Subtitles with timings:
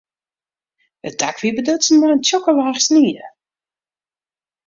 [1.07, 3.25] It dak wie bedutsen mei in tsjokke laach snie.